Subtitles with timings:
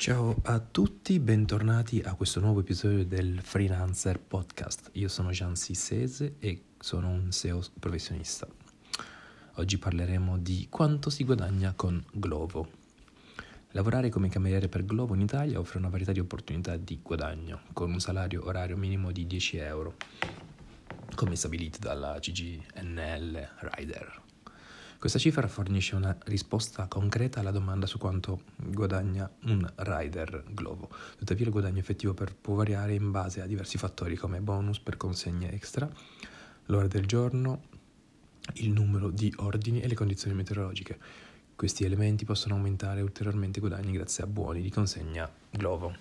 [0.00, 4.88] Ciao a tutti, bentornati a questo nuovo episodio del Freelancer Podcast.
[4.92, 8.48] Io sono Gian Sissese e sono un SEO professionista.
[9.56, 12.70] Oggi parleremo di quanto si guadagna con Glovo.
[13.72, 17.92] Lavorare come cameriere per Glovo in Italia offre una varietà di opportunità di guadagno, con
[17.92, 19.96] un salario orario minimo di 10 euro,
[21.14, 24.28] come stabilito dalla CGNL Rider.
[25.00, 30.90] Questa cifra fornisce una risposta concreta alla domanda su quanto guadagna un rider Glovo.
[31.16, 35.52] Tuttavia il guadagno effettivo può variare in base a diversi fattori come bonus per consegne
[35.52, 35.90] extra,
[36.66, 37.62] l'ora del giorno,
[38.56, 40.98] il numero di ordini e le condizioni meteorologiche.
[41.56, 45.94] Questi elementi possono aumentare ulteriormente i guadagni grazie a buoni di consegna Glovo.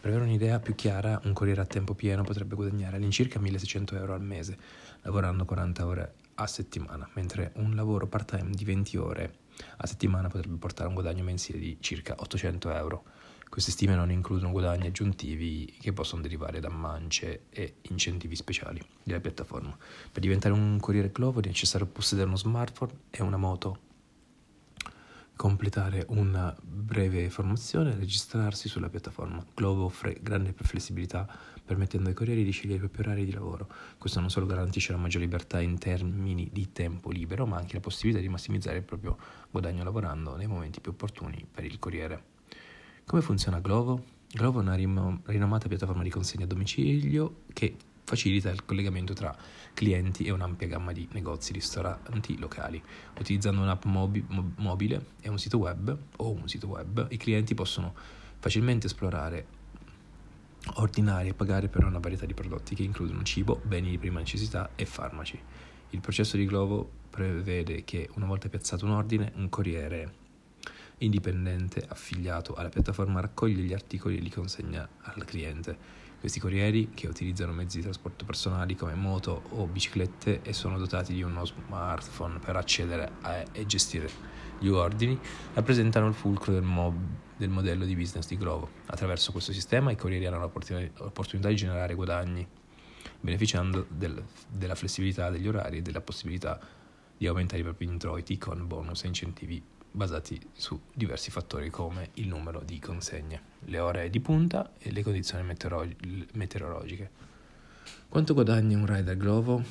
[0.00, 4.14] Per avere un'idea più chiara, un corriere a tempo pieno potrebbe guadagnare all'incirca 1600 euro
[4.14, 4.56] al mese,
[5.02, 9.34] lavorando 40 ore a settimana, mentre un lavoro part-time di 20 ore
[9.78, 13.04] a settimana potrebbe portare un guadagno mensile di circa 800 euro.
[13.48, 19.20] Queste stime non includono guadagni aggiuntivi che possono derivare da mance e incentivi speciali della
[19.20, 19.76] piattaforma.
[20.12, 23.86] Per diventare un corriere Glovo è necessario possedere uno smartphone e una moto
[25.38, 29.40] completare una breve formazione e registrarsi sulla piattaforma.
[29.54, 31.28] Glovo offre grande flessibilità
[31.64, 33.68] permettendo ai corrieri di scegliere i propri orari di lavoro.
[33.98, 37.80] Questo non solo garantisce la maggiore libertà in termini di tempo libero, ma anche la
[37.80, 39.16] possibilità di massimizzare il proprio
[39.48, 42.22] guadagno lavorando nei momenti più opportuni per il corriere.
[43.04, 44.02] Come funziona Glovo?
[44.32, 47.76] Glovo è una rinomata piattaforma di consegna a domicilio che
[48.08, 49.36] facilita il collegamento tra
[49.74, 52.82] clienti e un'ampia gamma di negozi, ristoranti locali.
[53.18, 54.24] Utilizzando un'app mobi-
[54.56, 57.94] mobile e un sito web o un sito web, i clienti possono
[58.38, 59.46] facilmente esplorare,
[60.76, 64.70] ordinare e pagare per una varietà di prodotti che includono cibo, beni di prima necessità
[64.74, 65.38] e farmaci.
[65.90, 70.26] Il processo di Glovo prevede che una volta piazzato un ordine, un corriere
[70.98, 76.06] indipendente affiliato alla piattaforma raccoglie gli articoli e li consegna al cliente.
[76.20, 81.12] Questi corrieri, che utilizzano mezzi di trasporto personali come moto o biciclette e sono dotati
[81.12, 84.10] di uno smartphone per accedere a, e gestire
[84.58, 85.16] gli ordini,
[85.54, 86.96] rappresentano il fulcro del, mob,
[87.36, 88.68] del modello di business di Glovo.
[88.86, 92.44] Attraverso questo sistema i corrieri hanno l'opportunità di generare guadagni,
[93.20, 94.20] beneficiando del,
[94.50, 96.58] della flessibilità degli orari e della possibilità
[97.16, 102.28] di aumentare i propri introiti con bonus e incentivi basati su diversi fattori come il
[102.28, 105.44] numero di consegne, le ore di punta e le condizioni
[106.32, 107.10] meteorologiche.
[108.08, 109.62] Quanto guadagna un rider Glovo?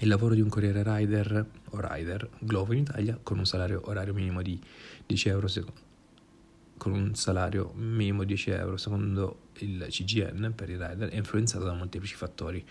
[0.00, 4.12] Il lavoro di un corriere rider o rider Glovo in Italia con un salario orario
[4.12, 4.60] minimo di
[5.06, 5.84] 10 euro secondo
[6.76, 11.64] con un salario minimo di 10 euro secondo il CGN per i rider è influenzato
[11.64, 12.64] da molteplici fattori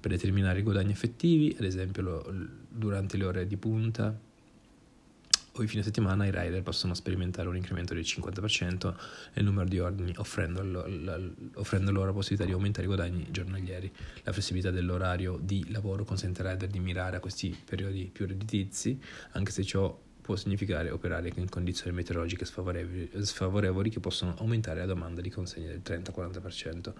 [0.00, 2.34] per determinare i guadagni effettivi, ad esempio lo,
[2.70, 4.18] durante le ore di punta,
[5.60, 8.94] o i fine settimana i rider possono sperimentare un incremento del 50%
[9.34, 13.92] nel numero di ordini, offrendo loro la possibilità di aumentare i guadagni giornalieri.
[14.22, 18.98] La flessibilità dell'orario di lavoro consente ai rider di mirare a questi periodi più redditizi,
[19.32, 24.86] anche se ciò può significare operare in condizioni meteorologiche sfavorevoli, sfavorevoli, che possono aumentare la
[24.86, 26.92] domanda di consegne del 30-40%.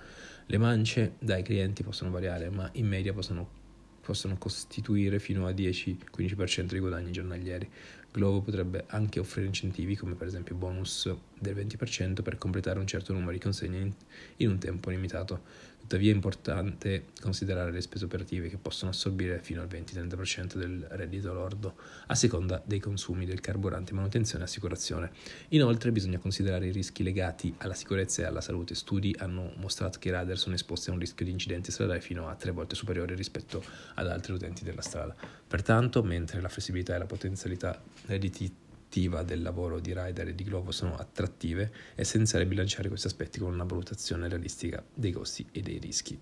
[0.47, 3.59] Le mance dai clienti possono variare, ma in media possono
[4.01, 7.71] possono costituire fino a 10-15% dei guadagni giornalieri.
[8.13, 13.13] Glovo potrebbe anche offrire incentivi come per esempio bonus del 20% per completare un certo
[13.13, 13.93] numero di consegne
[14.37, 15.69] in un tempo limitato.
[15.81, 21.33] Tuttavia è importante considerare le spese operative che possono assorbire fino al 20-30% del reddito
[21.33, 21.75] lordo
[22.07, 25.11] a seconda dei consumi del carburante, manutenzione e assicurazione.
[25.49, 28.75] Inoltre bisogna considerare i rischi legati alla sicurezza e alla salute.
[28.75, 32.29] Studi hanno mostrato che i radar sono esposti a un rischio di incidenti stradali fino
[32.29, 33.63] a tre volte superiore rispetto
[33.95, 35.15] ad altri utenti della strada.
[35.51, 40.71] Pertanto, mentre la flessibilità e la potenzialità redditiva del lavoro di Rider e di Glovo
[40.71, 45.79] sono attrattive, è essenziale bilanciare questi aspetti con una valutazione realistica dei costi e dei
[45.79, 46.17] rischi.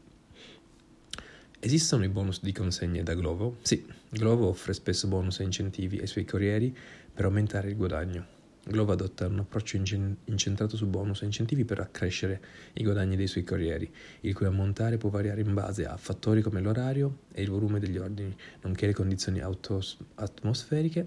[1.60, 3.58] Esistono i bonus di consegne da Glovo?
[3.60, 6.74] Sì, Glovo offre spesso bonus e incentivi ai suoi corrieri
[7.12, 8.37] per aumentare il guadagno.
[8.68, 12.40] Glovo adotta un approccio incentrato su bonus e incentivi per accrescere
[12.74, 16.60] i guadagni dei suoi corrieri, il cui ammontare può variare in base a fattori come
[16.60, 21.06] l'orario e il volume degli ordini, nonché le condizioni autos- atmosferiche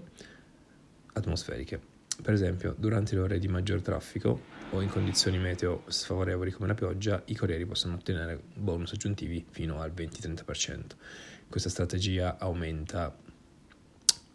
[1.12, 1.80] atmosferiche.
[2.22, 6.74] Per esempio, durante le ore di maggior traffico o in condizioni meteo sfavorevoli come la
[6.74, 10.80] pioggia, i corrieri possono ottenere bonus aggiuntivi fino al 20-30%.
[11.48, 13.14] Questa strategia aumenta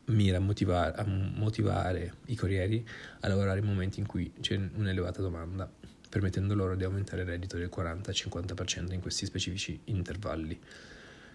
[0.07, 2.85] mira a motivare, a motivare, i corrieri
[3.21, 5.71] a lavorare in momenti in cui c'è un'elevata domanda,
[6.09, 10.59] permettendo loro di aumentare il reddito del 40-50% in questi specifici intervalli.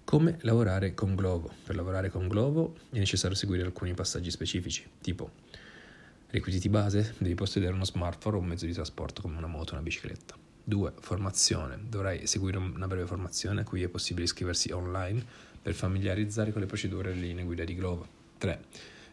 [0.05, 1.53] Come lavorare con Glovo?
[1.65, 5.31] Per lavorare con Glovo è necessario seguire alcuni passaggi specifici, tipo
[6.33, 7.15] Requisiti base?
[7.19, 10.35] Devi possedere uno smartphone o un mezzo di trasporto come una moto o una bicicletta.
[10.65, 10.95] 2.
[10.99, 11.79] Formazione.
[11.91, 15.23] Dovrai seguire una breve formazione a cui è possibile iscriversi online
[15.61, 18.22] per familiarizzare con le procedure e le linee guida di Glovo.
[18.43, 18.61] 3.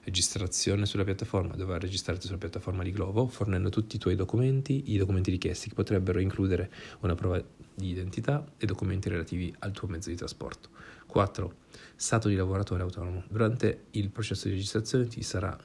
[0.05, 1.55] Registrazione sulla piattaforma.
[1.55, 5.75] Dovrai registrarti sulla piattaforma di Glovo fornendo tutti i tuoi documenti, i documenti richiesti che
[5.75, 6.71] potrebbero includere
[7.01, 7.39] una prova
[7.75, 10.69] di identità e documenti relativi al tuo mezzo di trasporto.
[11.05, 11.53] 4.
[11.95, 13.23] Stato di lavoratore autonomo.
[13.29, 15.55] Durante il processo di registrazione ti sarà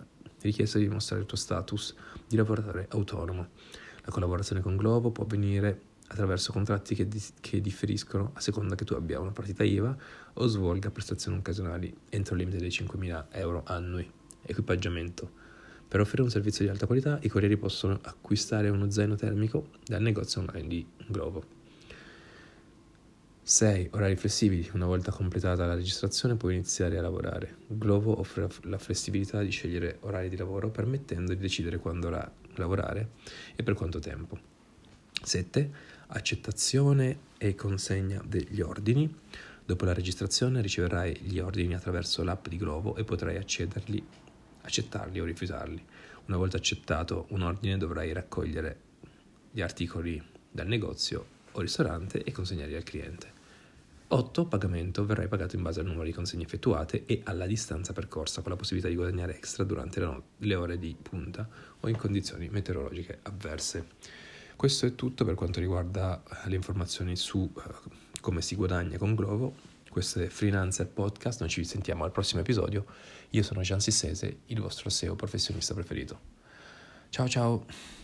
[0.43, 1.95] richiesto di dimostrare il tuo status
[2.29, 3.49] di lavoratore autonomo.
[4.03, 8.85] La collaborazione con Glovo può avvenire attraverso contratti che, di- che, differiscono a seconda che
[8.85, 9.97] tu abbia una partita IVA
[10.35, 14.11] o svolga prestazioni occasionali entro il limite dei 5.000 euro annui.
[14.43, 15.43] Equipaggiamento.
[15.89, 20.03] Per offrire un servizio di alta qualità, i corrieri possono acquistare uno zaino termico dal
[20.03, 21.63] negozio online di Glovo.
[23.47, 23.91] 6.
[23.93, 24.71] Orari flessibili.
[24.73, 27.57] Una volta completata la registrazione puoi iniziare a lavorare.
[27.67, 32.09] Glovo offre la flessibilità di scegliere orari di lavoro permettendo di decidere quando
[32.55, 33.11] lavorare
[33.55, 34.39] e per quanto tempo.
[35.23, 35.71] 7.
[36.09, 39.13] Accettazione e consegna degli ordini.
[39.65, 44.05] Dopo la registrazione riceverai gli ordini attraverso l'app di Glovo e potrai accederli,
[44.63, 45.83] accettarli o rifiutarli.
[46.27, 48.79] Una volta accettato un ordine dovrai raccogliere
[49.51, 53.33] gli articoli dal negozio o ristorante e consegnarli al cliente.
[54.09, 54.45] 8.
[54.45, 55.07] Pagamento.
[55.07, 58.57] Verrai pagato in base al numero di consegne effettuate e alla distanza percorsa, con la
[58.57, 61.49] possibilità di guadagnare extra durante le ore di punta
[61.81, 63.87] o in condizioni meteorologiche avverse.
[64.57, 67.63] Questo è tutto per quanto riguarda le informazioni su uh,
[68.21, 69.55] come si guadagna con Glovo.
[69.89, 72.85] Questo è Freelancer Podcast, noi ci sentiamo al prossimo episodio.
[73.31, 76.19] Io sono Gian Sissese, il vostro SEO professionista preferito.
[77.11, 78.04] Ciao ciao!